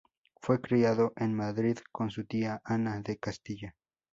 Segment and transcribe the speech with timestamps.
[0.41, 3.75] Fue criado en Madrid con su tía Ana de Castilla.